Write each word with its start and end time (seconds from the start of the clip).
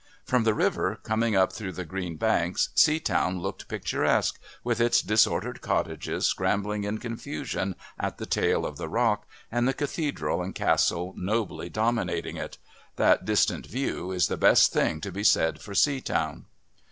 From 0.25 0.45
the 0.45 0.55
river, 0.55 0.99
coming 1.03 1.35
up 1.35 1.53
through 1.53 1.73
the 1.73 1.85
green 1.85 2.15
banks, 2.15 2.69
Seatown 2.75 3.39
looked 3.39 3.67
picturesque, 3.67 4.41
with 4.63 4.81
its 4.81 4.99
disordered 4.99 5.61
cottages 5.61 6.25
scrambling 6.25 6.85
in 6.85 6.97
confusion 6.97 7.75
at 7.99 8.17
the 8.17 8.25
tail 8.25 8.65
of 8.65 8.77
the 8.77 8.89
rock 8.89 9.27
and 9.51 9.67
the 9.67 9.75
Cathedral 9.75 10.41
and 10.41 10.55
Castle 10.55 11.13
nobly 11.15 11.69
dominating 11.69 12.35
it. 12.37 12.57
That 12.95 13.25
distant 13.25 13.67
view 13.67 14.09
is 14.11 14.27
the 14.27 14.37
best 14.37 14.73
thing 14.73 15.01
to 15.01 15.11
be 15.11 15.23
said 15.23 15.61
for 15.61 15.75
Seatown. 15.75 16.45